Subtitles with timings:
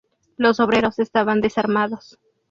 [0.35, 2.17] Los obreros estaban desarmados.